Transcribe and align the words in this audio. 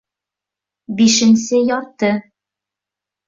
Бишенсе 0.97 1.59
ярты 1.67 2.11